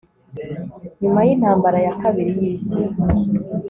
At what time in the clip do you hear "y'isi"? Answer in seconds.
2.39-2.79